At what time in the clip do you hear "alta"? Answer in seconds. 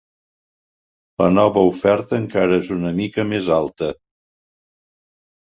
3.59-3.93